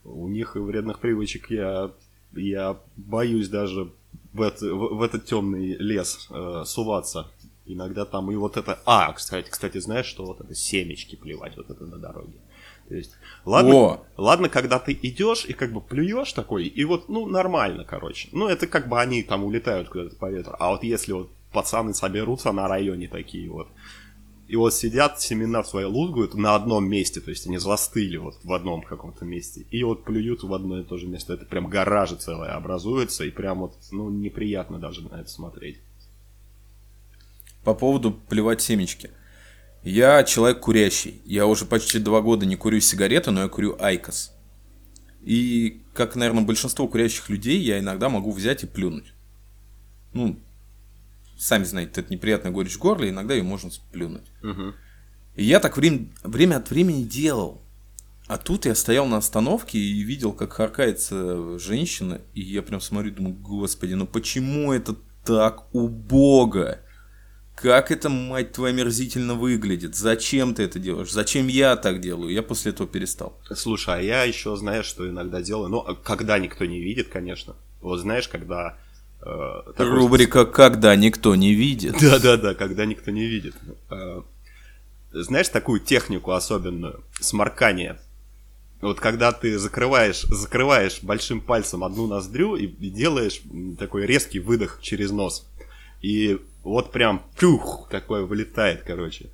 [0.04, 1.92] у них и вредных привычек я,
[2.34, 3.92] я боюсь даже
[4.36, 7.28] в, это, в, в этот темный лес э, суваться.
[7.66, 8.80] Иногда там и вот это...
[8.86, 12.38] А, кстати, кстати, знаешь, что вот это семечки плевать вот это на дороге.
[12.88, 14.06] То есть, ладно, О!
[14.18, 18.30] ладно, когда ты идешь и как бы плюешь такой, и вот, ну, нормально, короче.
[18.32, 20.56] Ну, это как бы они там улетают куда-то по ветру.
[20.60, 23.68] А вот если вот пацаны соберутся на районе такие вот,
[24.48, 28.54] и вот сидят, семена свои лузгают на одном месте, то есть они застыли вот в
[28.54, 31.34] одном каком-то месте, и вот плюют в одно и то же место.
[31.34, 35.80] Это прям гаражи целое образуется, и прям вот, ну, неприятно даже на это смотреть.
[37.64, 39.10] По поводу плевать семечки.
[39.84, 41.22] Я человек курящий.
[41.26, 44.32] Я уже почти два года не курю сигареты, но я курю IQOS.
[45.24, 49.14] И, как, наверное, большинство курящих людей, я иногда могу взять и плюнуть.
[50.14, 50.40] Ну,
[51.38, 54.28] сами знаете, это неприятная горечь в горле, иногда ее можно плюнуть.
[54.44, 54.74] Угу.
[55.36, 57.62] И я так время, время от времени делал.
[58.28, 63.12] А тут я стоял на остановке и видел, как харкается женщина, и я прям смотрю,
[63.12, 66.80] думаю, господи, ну почему это так убого?
[67.56, 69.96] Как это, мать твою, омерзительно выглядит?
[69.96, 71.12] Зачем ты это делаешь?
[71.12, 72.34] Зачем я так делаю?
[72.34, 73.40] Я после этого перестал.
[73.56, 75.70] Слушай, а я еще, знаешь, что иногда делаю?
[75.70, 77.56] Ну, а когда никто не видит, конечно.
[77.80, 78.78] Вот знаешь, когда...
[79.22, 80.54] Э, Рубрика такой...
[80.54, 81.96] «Когда никто не видит».
[82.00, 83.56] Да-да-да, когда никто не видит.
[83.90, 84.22] Э,
[85.12, 87.04] знаешь такую технику особенную?
[87.20, 88.00] Сморкание.
[88.82, 93.42] Вот когда ты закрываешь, закрываешь большим пальцем одну ноздрю и, и делаешь
[93.80, 95.48] такой резкий выдох через нос.
[96.02, 99.30] И вот прям пюх, такое вылетает, короче.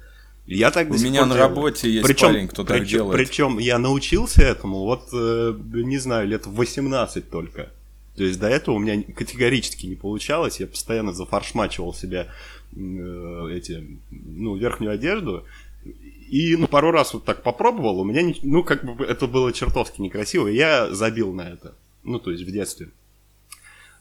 [0.45, 3.17] Я так У меня на работе есть причем, парень, кто причем, так делает.
[3.17, 7.71] Причем я научился этому, вот, э, не знаю, лет в 18 только.
[8.15, 12.27] То есть до этого у меня категорически не получалось, я постоянно зафаршмачивал себе
[12.75, 15.45] э, эти, ну, верхнюю одежду,
[15.83, 19.53] и ну, пару раз вот так попробовал, у меня, не, ну, как бы это было
[19.53, 21.75] чертовски некрасиво, и я забил на это.
[22.03, 22.89] Ну, то есть в детстве.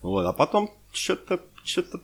[0.03, 2.01] Вот, а потом что-то что-то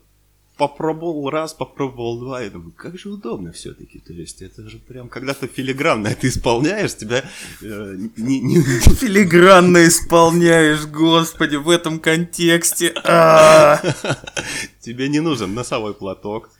[0.56, 3.98] попробовал раз, попробовал два, и думаю, как же удобно все-таки.
[3.98, 7.24] То есть это же прям, когда ты филигранно это исполняешь, тебя
[7.62, 8.62] э, не, не...
[8.62, 12.94] Филигранно исполняешь, господи, в этом контексте.
[13.04, 13.80] А!
[14.80, 16.50] Тебе не нужен носовой платок.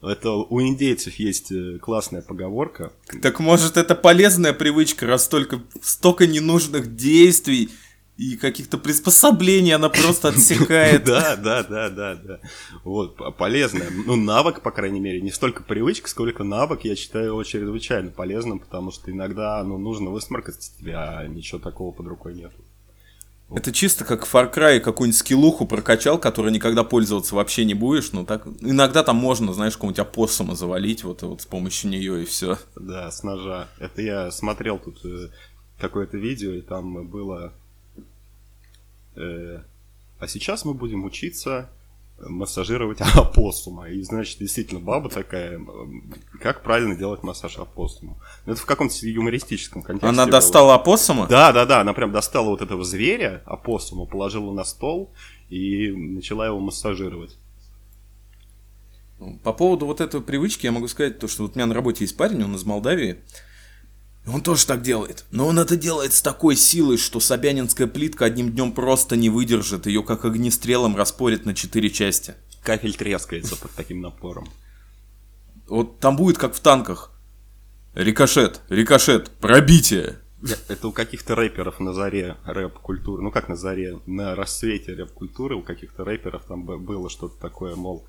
[0.00, 2.92] Это у индейцев есть э, классная поговорка.
[3.22, 7.70] Так может это полезная привычка, раз столько, столько ненужных действий
[8.16, 11.04] и каких-то приспособлений она просто отсекает.
[11.14, 12.40] Да, да, да, да, да.
[12.84, 13.84] Вот, полезно.
[14.06, 18.58] Ну, навык, по крайней мере, не столько привычка, сколько навык, я считаю его чрезвычайно полезным,
[18.60, 22.52] потому что иногда, ну, нужно высморкаться а ничего такого под рукой нет.
[23.50, 28.12] Это чисто как Far Cry какую-нибудь скиллуху прокачал, которой никогда пользоваться вообще не будешь.
[28.12, 32.24] Ну так иногда там можно, знаешь, какого-нибудь опоссума завалить вот, вот с помощью нее и
[32.24, 32.58] все.
[32.74, 33.68] Да, с ножа.
[33.78, 35.28] Это я смотрел тут э,
[35.78, 37.52] какое-то видео, и там было
[39.16, 41.70] а сейчас мы будем учиться
[42.18, 43.88] массажировать опоссума.
[43.88, 45.60] И, значит, действительно, баба такая,
[46.40, 48.18] как правильно делать массаж опоссуму.
[48.46, 50.08] Ну, это в каком-то юмористическом контексте.
[50.08, 50.32] Она было.
[50.32, 51.26] достала опоссума?
[51.26, 55.12] Да, да, да, она прям достала вот этого зверя, опоссума, положила на стол
[55.48, 57.36] и начала его массажировать.
[59.42, 62.04] По поводу вот этой привычки я могу сказать, то, что вот у меня на работе
[62.04, 63.20] есть парень, он из Молдавии,
[64.26, 65.24] он тоже так делает.
[65.30, 69.86] Но он это делает с такой силой, что Собянинская плитка одним днем просто не выдержит.
[69.86, 72.34] Ее как огнестрелом распорит на четыре части.
[72.62, 74.48] Кафель трескается под таким напором.
[75.68, 77.12] Вот там будет как в танках.
[77.94, 80.16] Рикошет, рикошет, пробитие.
[80.68, 85.62] Это у каких-то рэперов на заре рэп-культуры, ну как на заре, на рассвете рэп-культуры у
[85.62, 88.06] каких-то рэперов там было что-то такое, мол,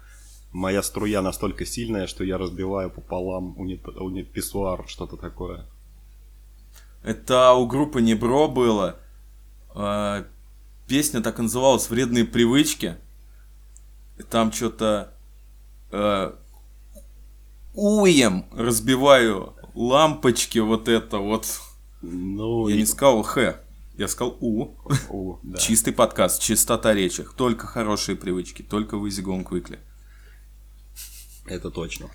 [0.51, 3.87] моя струя настолько сильная, что я разбиваю пополам унит...
[3.87, 4.31] унит...
[4.33, 5.65] писсуар, что-то такое.
[7.05, 8.99] Это у группы Небро было.
[9.75, 10.25] А,
[10.87, 12.97] песня так и называлась «Вредные привычки».
[14.17, 15.13] И там что-то...
[15.91, 16.35] А,
[17.75, 21.45] уем разбиваю лампочки вот это вот.
[22.01, 22.79] Ну, я и...
[22.79, 23.59] не сказал Х,
[23.97, 24.73] я сказал У.
[25.09, 25.59] У да.
[25.59, 27.23] Чистый подкаст, чистота речи.
[27.37, 29.77] Только хорошие привычки, только в Easy Going Quickly.
[31.45, 32.09] Это точно.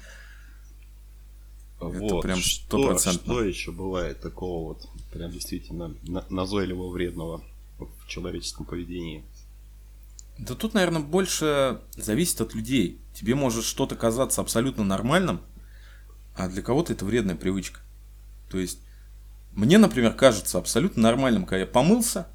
[1.80, 2.22] Вот.
[2.22, 7.42] прям что, что еще бывает такого вот прям действительно на- назойливого вредного
[7.78, 9.24] в человеческом поведении?
[10.38, 12.98] Да тут, наверное, больше зависит от людей.
[13.14, 15.40] Тебе может что-то казаться абсолютно нормальным,
[16.36, 17.80] а для кого-то это вредная привычка.
[18.50, 18.78] То есть,
[19.52, 22.26] мне, например, кажется абсолютно нормальным, когда я помылся,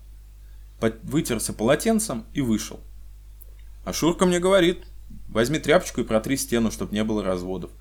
[0.80, 2.80] по- вытерся полотенцем и вышел.
[3.86, 4.86] А Шурка мне говорит,
[5.30, 7.72] возьми тряпочку и протри стену, чтобы не было разводов.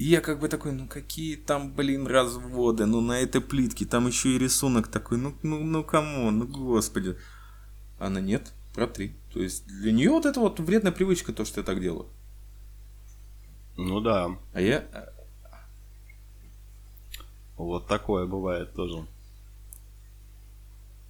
[0.00, 4.06] И я как бы такой, ну какие там, блин, разводы, ну на этой плитке, там
[4.06, 7.18] еще и рисунок такой, ну, ну, ну кому, ну господи.
[7.98, 9.12] Она нет, протри.
[9.34, 12.06] То есть для нее вот это вот вредная привычка, то, что я так делаю.
[13.76, 14.86] Ну да, А я...
[17.58, 19.04] вот такое бывает тоже.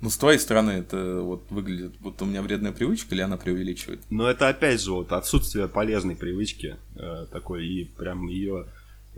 [0.01, 4.01] Ну, с твоей стороны это вот выглядит, будто у меня вредная привычка, или она преувеличивает?
[4.11, 8.67] Но это опять же вот отсутствие полезной привычки э, такой и прям ее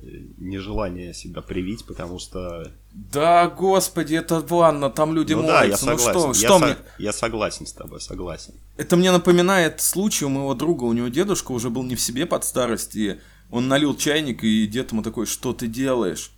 [0.02, 2.72] нежелание себя привить, потому что...
[2.92, 5.86] Да, господи, это ванна, там люди ну да, я моются.
[5.86, 6.10] ну согласен.
[6.10, 6.76] что, я, что со- мне...
[6.98, 8.54] я согласен с тобой, согласен.
[8.76, 12.26] Это мне напоминает случай у моего друга, у него дедушка уже был не в себе
[12.26, 13.18] под старость, и
[13.50, 16.32] он налил чайник, и дед ему такой, что ты делаешь?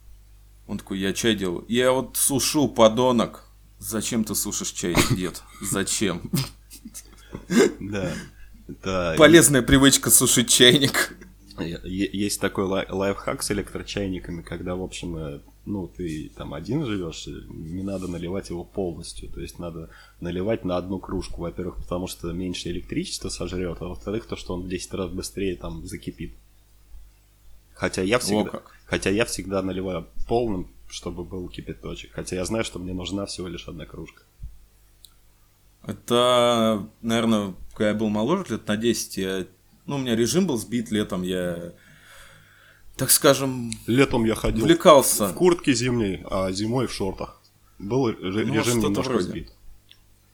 [0.66, 1.64] Он такой, я чай делаю.
[1.68, 3.44] Я вот сушу, подонок.
[3.78, 5.42] Зачем ты сушишь чай, дед?
[5.60, 6.30] Зачем?
[7.80, 8.12] Да.
[8.68, 11.16] Это Полезная привычка сушить чайник.
[11.58, 17.26] Есть такой лай- лайфхак с электрочайниками, когда, в общем, э, ну, ты там один живешь,
[17.26, 19.30] и не надо наливать его полностью.
[19.30, 19.90] То есть надо
[20.20, 24.62] наливать на одну кружку, во-первых, потому что меньше электричества сожрет, а во-вторых, то, что он
[24.62, 26.32] в 10 раз быстрее там закипит.
[27.74, 28.72] Хотя я всегда, как.
[28.86, 32.12] хотя я всегда наливаю полным, чтобы был кипяточек.
[32.12, 34.22] Хотя я знаю, что мне нужна всего лишь одна кружка.
[35.86, 39.46] Это, наверное, когда я был моложе, лет на 10, я...
[39.86, 41.72] ну, у меня режим был сбит летом, я,
[42.96, 45.28] так скажем, Летом я ходил увлекался.
[45.28, 47.40] в куртке зимней, а зимой в шортах.
[47.78, 49.24] Был Ну, режим что-то немножко вроде.
[49.28, 49.52] сбит.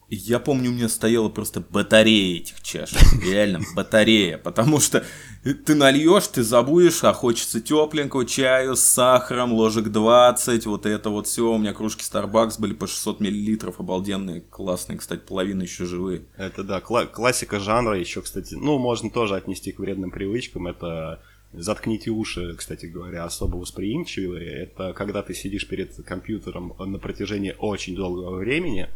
[0.09, 2.91] Я помню, у меня стояла просто батарея этих чаш.
[3.23, 4.39] Реально, батарея.
[4.39, 5.05] Потому что
[5.43, 11.27] ты нальешь, ты забудешь, а хочется тепленького чаю с сахаром, ложек 20, вот это вот
[11.27, 11.51] все.
[11.51, 16.23] У меня кружки Starbucks были по 600 миллилитров, обалденные, классные, кстати, половина еще живые.
[16.37, 20.67] Это да, кла- классика жанра еще, кстати, ну, можно тоже отнести к вредным привычкам.
[20.67, 21.21] Это
[21.53, 24.65] заткните уши, кстати говоря, особо восприимчивые.
[24.65, 28.89] Это когда ты сидишь перед компьютером на протяжении очень долгого времени,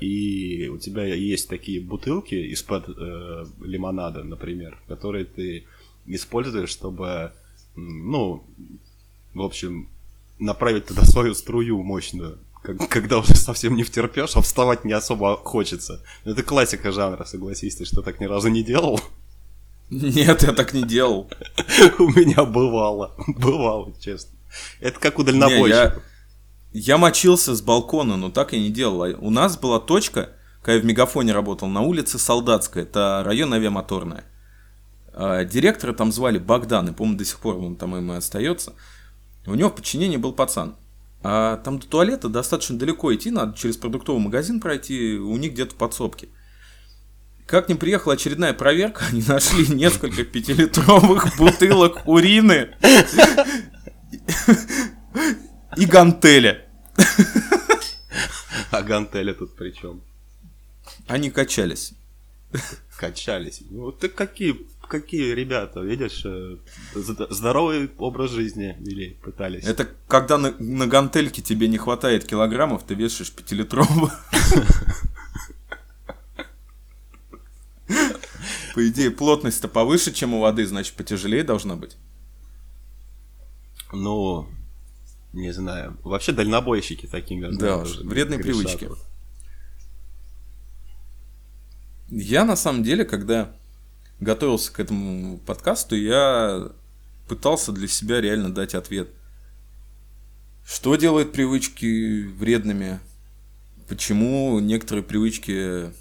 [0.00, 5.64] и у тебя есть такие бутылки из-под э, лимонада, например, которые ты
[6.06, 7.32] используешь, чтобы,
[7.76, 8.44] ну,
[9.34, 9.88] в общем,
[10.38, 16.00] направить туда свою струю мощную, когда уже совсем не втерпешь, а вставать не особо хочется.
[16.24, 19.00] Это классика жанра, согласись, ты что так ни разу не делал?
[19.90, 21.30] Нет, я так не делал.
[21.98, 24.30] У меня бывало, бывало, честно.
[24.80, 26.02] Это как у дальнобойщиков.
[26.72, 29.02] Я, мочился с балкона, но так я не делал.
[29.02, 30.30] А У нас была точка,
[30.62, 34.24] когда я в Мегафоне работал, на улице Солдатская, это район авиамоторная.
[35.12, 38.72] А, Директора там звали Богдан, и, по-моему, до сих пор он там им и остается.
[39.46, 40.76] У него в подчинении был пацан.
[41.22, 45.74] А там до туалета достаточно далеко идти, надо через продуктовый магазин пройти, у них где-то
[45.74, 46.28] в подсобке.
[47.46, 52.70] Как не приехала очередная проверка, они нашли несколько пятилитровых бутылок урины
[55.76, 56.66] и гантеля.
[58.70, 60.02] А гантели тут при чем?
[61.06, 61.92] Они качались.
[62.96, 63.62] Качались.
[63.70, 66.56] Ну, ты какие, какие ребята, видишь, э,
[66.94, 69.64] зд- здоровый образ жизни вели, пытались.
[69.64, 74.10] Это когда на, на гантельке тебе не хватает килограммов, ты вешаешь пятилитровую.
[78.74, 81.96] По идее, плотность-то повыше, чем у воды, значит, потяжелее должна быть.
[83.92, 84.48] Ну,
[85.32, 85.98] не знаю.
[86.02, 87.48] Вообще дальнобойщики такими.
[87.56, 88.78] Да знаешь, вредные грешат.
[88.78, 88.90] привычки.
[92.08, 93.54] Я, на самом деле, когда
[94.20, 96.70] готовился к этому подкасту, я
[97.26, 99.08] пытался для себя реально дать ответ.
[100.64, 103.00] Что делает привычки вредными?
[103.88, 105.92] Почему некоторые привычки,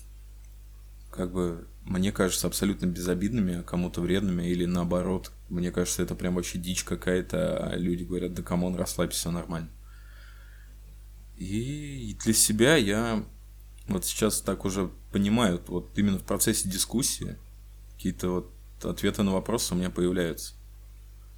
[1.10, 6.35] как бы, мне кажется, абсолютно безобидными, а кому-то вредными, или наоборот, мне кажется, это прям
[6.35, 9.69] вообще дичь какая-то, а люди говорят, да come on, расслабься, все нормально.
[11.37, 13.25] И для себя я
[13.87, 17.37] вот сейчас так уже понимаю, вот именно в процессе дискуссии
[17.95, 18.52] какие-то вот
[18.85, 20.54] ответы на вопросы у меня появляются.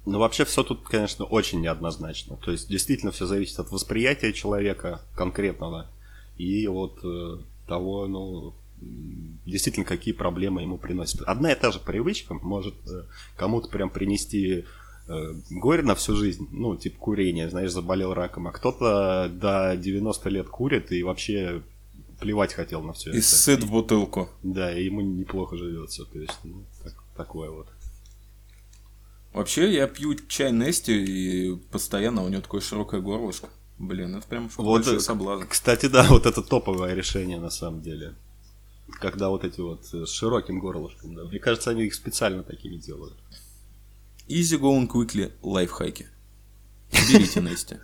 [0.06, 2.36] Ну, вообще все тут, конечно, очень неоднозначно.
[2.36, 5.90] То есть, действительно, все зависит от восприятия человека конкретного
[6.36, 11.22] и от э, того, ну, действительно, какие проблемы ему приносят.
[11.22, 13.04] Одна и та же привычка может э,
[13.36, 14.64] кому-то прям принести
[15.06, 20.28] э, горе на всю жизнь, ну, типа курение, знаешь, заболел раком, а кто-то до 90
[20.30, 21.62] лет курит и вообще
[22.20, 23.18] плевать хотел на все и это.
[23.18, 24.28] И сыт в бутылку.
[24.42, 27.68] Да, и ему неплохо живется, то есть, ну, так, такое вот.
[29.32, 33.48] Вообще, я пью чай Нести, и постоянно у него такое широкое горлышко.
[33.78, 35.48] Блин, это прям вот, большой соблазн.
[35.48, 38.14] Кстати, да, вот это топовое решение на самом деле.
[39.00, 41.24] Когда вот эти вот с широким горлышком, да.
[41.24, 43.16] Мне кажется, они их специально такими делают.
[44.28, 46.06] Easy going quickly лайфхаки.
[46.92, 47.76] Берите Нести.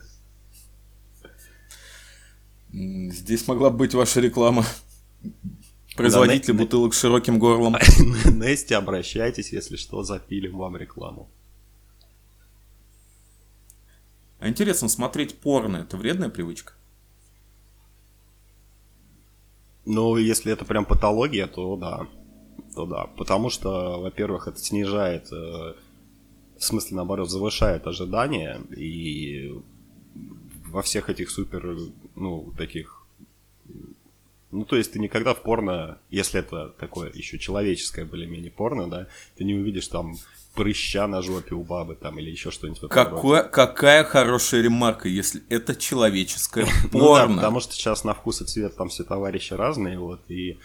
[2.73, 4.65] Здесь могла быть ваша реклама.
[5.97, 7.75] Производитель да, бутылок с широким горлом.
[8.25, 11.29] Нести, обращайтесь, если что, запилим вам рекламу.
[14.39, 16.73] А интересно, смотреть порно это вредная привычка?
[19.93, 22.07] Ну, если это прям патология, то да.
[22.77, 23.09] То да.
[23.17, 25.75] Потому что, во-первых, это снижает, э,
[26.57, 28.61] в смысле, наоборот, завышает ожидания.
[28.77, 29.53] И
[30.69, 31.77] во всех этих супер,
[32.15, 33.00] ну, таких...
[34.51, 39.07] Ну, то есть ты никогда в порно, если это такое еще человеческое более-менее порно, да,
[39.37, 40.17] ты не увидишь там
[40.55, 42.81] прыща на жопе у бабы там или еще что-нибудь.
[42.91, 47.29] Какое, какая хорошая ремарка, если это человеческое порно.
[47.29, 50.59] ну, да, потому что сейчас на вкус и цвет там все товарищи разные, вот, и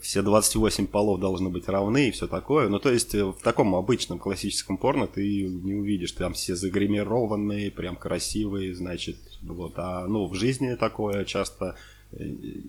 [0.00, 2.68] все 28 полов должны быть равны и все такое.
[2.68, 7.70] Ну, то есть э, в таком обычном классическом порно ты не увидишь, там все загримированные,
[7.70, 9.74] прям красивые, значит, вот.
[9.76, 11.76] А, ну, в жизни такое часто,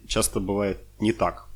[0.08, 1.48] часто бывает не так.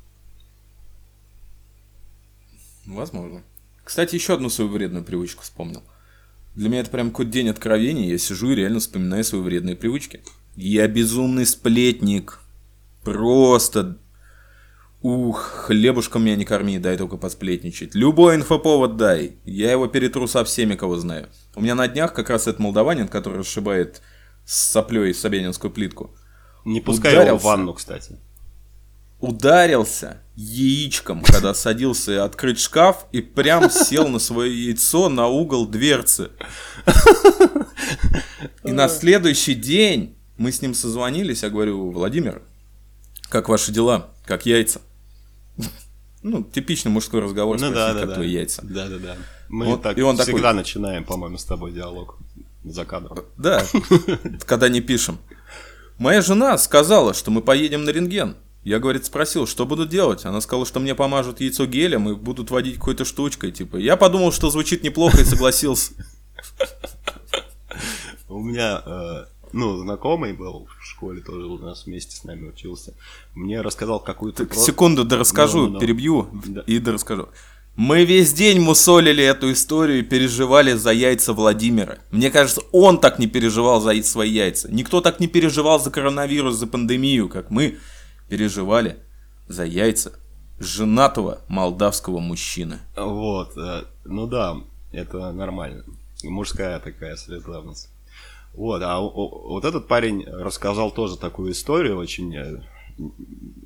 [2.86, 3.42] Возможно.
[3.84, 5.82] Кстати, еще одну свою вредную привычку вспомнил.
[6.54, 10.22] Для меня это прям какой-то день откровения, я сижу и реально вспоминаю свои вредные привычки.
[10.56, 12.40] Я безумный сплетник.
[13.04, 13.98] Просто...
[15.00, 17.94] Ух, хлебушком меня не корми, дай только посплетничать.
[17.94, 19.36] Любой инфоповод дай.
[19.44, 21.28] Я его перетру со всеми, кого знаю.
[21.54, 24.02] У меня на днях как раз этот молдаванин, который расшибает
[24.44, 26.16] с соплей Собянинскую плитку.
[26.68, 27.28] Не пускай ударился.
[27.28, 28.18] его в ванну, кстати
[29.20, 36.30] ударился яичком, когда садился открыть шкаф и прям сел на свое яйцо на угол дверцы.
[38.62, 42.42] И на следующий день мы с ним созвонились, я говорю, Владимир,
[43.28, 44.10] как ваши дела?
[44.24, 44.80] Как яйца?
[46.22, 48.14] Ну, типичный мужской разговор, ну, спросить, да, да, как да.
[48.16, 48.62] твои яйца.
[48.64, 49.16] Да, да, да.
[49.48, 50.54] Мы вот, так и он всегда такой...
[50.54, 52.18] начинаем, по-моему, с тобой диалог
[52.64, 53.24] за кадром.
[53.36, 53.64] Да,
[54.46, 55.18] когда не пишем.
[55.98, 58.36] Моя жена сказала, что мы поедем на рентген.
[58.62, 60.24] Я, говорит, спросил, что буду делать.
[60.24, 63.50] Она сказала, что мне помажут яйцо гелем и будут водить какой-то штучкой.
[63.50, 65.92] Типа, я подумал, что звучит неплохо и согласился.
[68.28, 72.94] У меня, э, ну, знакомый был в школе, тоже у нас вместе с нами учился.
[73.34, 74.46] Мне рассказал какую-то...
[74.54, 76.28] Секунду, да расскажу, перебью
[76.66, 77.28] и да расскажу.
[77.78, 81.98] Мы весь день мусолили эту историю и переживали за яйца Владимира.
[82.10, 84.68] Мне кажется, он так не переживал за свои яйца.
[84.68, 87.78] Никто так не переживал за коронавирус, за пандемию, как мы
[88.28, 88.96] переживали
[89.46, 90.12] за яйца
[90.58, 92.80] женатого молдавского мужчины.
[92.96, 94.56] Вот, э, ну да,
[94.90, 95.84] это нормально.
[96.24, 97.90] Мужская такая солидарность.
[98.54, 102.60] Вот, а вот этот парень рассказал тоже такую историю очень, э,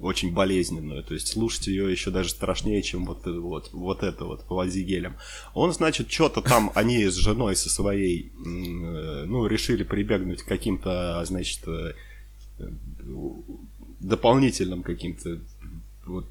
[0.00, 1.02] очень болезненную.
[1.02, 5.16] То есть слушать ее еще даже страшнее, чем вот, вот, вот это вот по гелем.
[5.54, 11.24] Он, значит, что-то там, они с женой со своей, э, ну, решили прибегнуть к каким-то,
[11.24, 11.60] значит,
[14.00, 15.38] дополнительным каким-то
[16.06, 16.26] вот,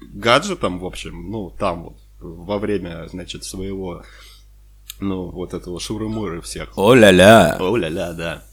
[0.00, 4.02] гаджетом, в общем, ну, там вот, во время, значит, своего,
[5.00, 6.76] ну, вот этого шуры всех.
[6.76, 7.56] О-ля-ля!
[7.58, 8.44] О-ля-ля, да.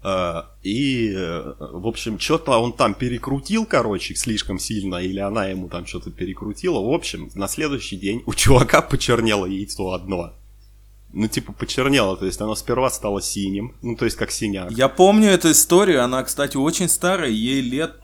[0.00, 1.12] Uh, и,
[1.58, 6.80] в общем, что-то он там перекрутил, короче, слишком сильно, или она ему там что-то перекрутила.
[6.80, 10.34] В общем, на следующий день у чувака почернело яйцо одно
[11.12, 14.70] ну, типа, почернело, то есть оно сперва стало синим, ну, то есть как синяк.
[14.70, 17.96] Я помню эту историю, она, кстати, очень старая, ей лет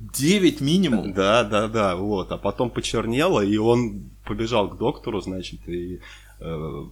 [0.00, 1.12] 9 минимум.
[1.12, 6.00] Да, да, да, вот, а потом почернело, и он побежал к доктору, значит, и,
[6.40, 6.82] э,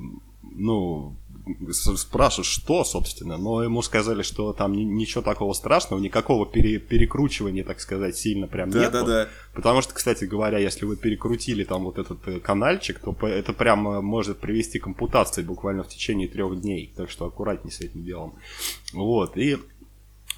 [0.43, 1.17] ну,
[1.73, 7.81] спрашивают, что, собственно, но ему сказали, что там ничего такого страшного, никакого пере, перекручивания, так
[7.81, 8.93] сказать, сильно прям да, нету.
[8.93, 9.29] Да, да.
[9.53, 13.89] Потому что, кстати говоря, если вы перекрутили там вот этот э, канальчик, то это прям
[13.89, 18.05] э, может привести к ампутации буквально в течение трех дней, так что аккуратнее с этим
[18.05, 18.35] делом.
[18.93, 19.59] Вот, и э,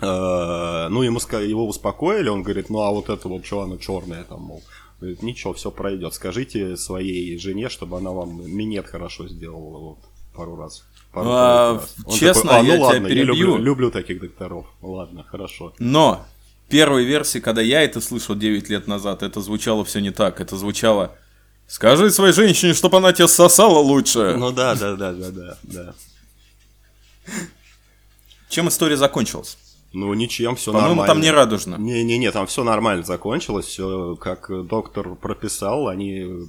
[0.00, 4.40] ну, ему его успокоили, он говорит, ну, а вот это вот что оно черное там,
[4.40, 4.62] мол,
[5.00, 6.14] Говорит, ничего, все пройдет.
[6.14, 9.98] Скажите своей жене, чтобы она вам минет хорошо сделала вот,
[10.34, 10.84] пару раз.
[11.14, 13.34] Пару, а, пару честно, такой, а, ну я ладно, тебя перебью.
[13.34, 14.66] Я люблю, люблю таких докторов.
[14.82, 15.72] Ладно, хорошо.
[15.78, 16.26] Но
[16.68, 20.40] первой версии, когда я это слышал 9 лет назад, это звучало все не так.
[20.40, 21.16] Это звучало
[21.66, 24.34] Скажи своей женщине, чтобы она тебя сосала лучше.
[24.36, 25.94] Ну да, да, да, да, да, да.
[28.48, 29.58] Чем история закончилась?
[29.92, 31.14] Ну, ничем, все По-моему, нормально.
[31.14, 31.76] там не радужно.
[31.76, 36.44] Не-не-не, там все нормально закончилось, все как доктор прописал, они э,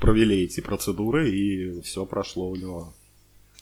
[0.00, 2.94] провели эти процедуры, и все прошло у него.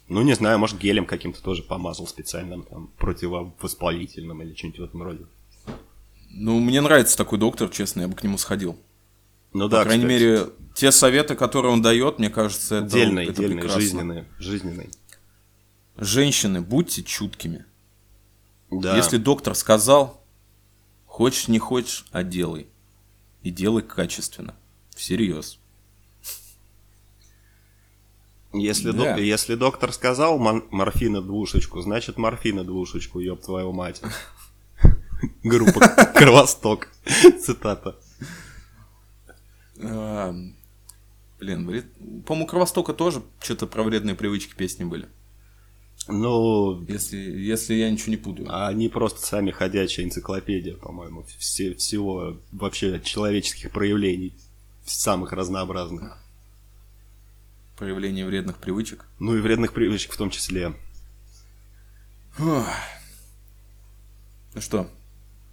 [0.09, 5.03] Ну, не знаю, может, гелем каким-то тоже помазал специальным, там, противовоспалительным или что-нибудь в этом
[5.03, 5.27] роде.
[6.31, 8.79] Ну, мне нравится такой доктор, честно, я бы к нему сходил.
[9.53, 13.25] Ну По да, крайней кстати, мере, те советы, которые он дает, мне кажется, это, дельный,
[13.25, 13.81] это дельный, прекрасно.
[13.81, 14.91] жизненный, жизненный.
[15.97, 17.67] Женщины, будьте чуткими.
[18.71, 18.97] Да.
[18.97, 20.25] Если доктор сказал,
[21.05, 22.67] хочешь не хочешь, а делай.
[23.43, 24.55] И делай качественно.
[24.95, 25.59] Всерьез.
[28.55, 29.15] Если, Да.
[29.15, 34.03] док- если доктор сказал мон- морфина двушечку, значит морфина двушечку, ёб твою мать.
[35.43, 35.81] Группа
[36.15, 36.89] Кровосток.
[37.43, 37.97] Цитата.
[39.83, 40.35] А,
[41.41, 41.85] Блин,
[42.27, 45.09] по-моему, Кровостока тоже что-то про вредные привычки песни были.
[46.09, 48.49] Ну, Если, если я ничего не путаю.
[48.67, 54.35] они просто сами ходячая энциклопедия, по-моему, все, всего вообще человеческих проявлений,
[54.85, 56.22] самых разнообразных.
[57.77, 59.05] Проявление вредных привычек.
[59.19, 60.75] Ну и вредных привычек в том числе.
[62.39, 62.67] Ох.
[64.55, 64.89] Ну что,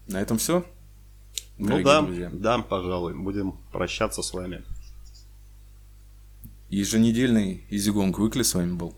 [0.07, 0.65] на этом все?
[1.57, 4.63] ну да, да, пожалуй, будем прощаться с вами.
[6.69, 8.95] Еженедельный Изигонг Выкли с вами был.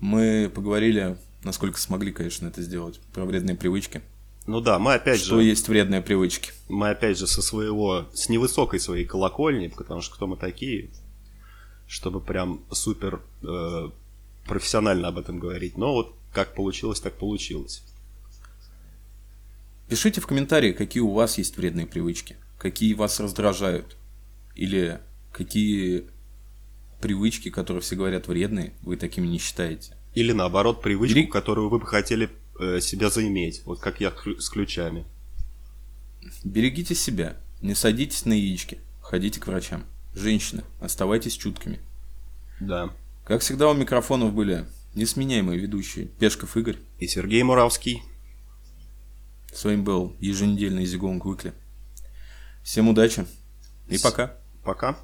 [0.00, 4.02] Мы поговорили, насколько смогли, конечно, это сделать, про вредные привычки.
[4.46, 6.52] Ну да, мы опять Что же, есть вредные привычки?
[6.68, 10.90] мы опять же со своего, с невысокой своей колокольни, потому что кто мы такие,
[11.88, 13.90] чтобы прям супер э,
[14.46, 15.76] профессионально об этом говорить.
[15.76, 17.82] Но вот как получилось, так получилось.
[19.88, 23.96] Пишите в комментарии, какие у вас есть вредные привычки, какие вас раздражают,
[24.54, 25.00] или
[25.32, 26.04] какие
[27.00, 29.96] привычки, которые все говорят вредные, вы такими не считаете.
[30.14, 32.28] Или наоборот, привычку, Бери- которую вы бы хотели
[32.60, 33.62] э, себя заиметь.
[33.64, 35.06] Вот как я с ключами.
[36.44, 39.84] Берегите себя, не садитесь на яички, ходите к врачам.
[40.22, 41.78] Женщины, оставайтесь чуткими.
[42.58, 42.90] Да.
[43.24, 46.76] Как всегда у микрофонов были несменяемые ведущие Пешков Игорь.
[46.98, 48.02] И Сергей Муравский.
[49.54, 51.52] С вами был еженедельный Зигонг Выкли.
[52.64, 53.26] Всем удачи
[53.88, 54.34] и С- пока.
[54.64, 54.98] Пока.